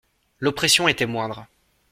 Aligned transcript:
L'oppression 0.39 0.87
était 0.87 1.05
moindre. 1.05 1.45